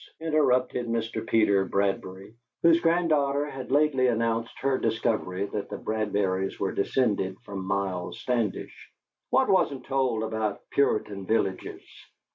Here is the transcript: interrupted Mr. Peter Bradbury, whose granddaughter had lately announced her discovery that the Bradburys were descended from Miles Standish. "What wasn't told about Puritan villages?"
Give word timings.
interrupted 0.19 0.87
Mr. 0.87 1.23
Peter 1.27 1.63
Bradbury, 1.63 2.33
whose 2.63 2.79
granddaughter 2.81 3.45
had 3.47 3.69
lately 3.69 4.07
announced 4.07 4.57
her 4.61 4.79
discovery 4.79 5.45
that 5.53 5.69
the 5.69 5.77
Bradburys 5.77 6.59
were 6.59 6.71
descended 6.71 7.37
from 7.41 7.63
Miles 7.63 8.19
Standish. 8.19 8.89
"What 9.29 9.47
wasn't 9.47 9.85
told 9.85 10.23
about 10.23 10.67
Puritan 10.71 11.27
villages?" 11.27 11.83